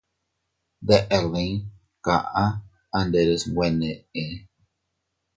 Deʼer 0.87 1.23
dii, 1.33 1.51
kaʼa 2.05 2.43
a 2.95 2.99
nderes 3.05 3.43
nwe 3.53 3.67
neʼe. 3.79 4.23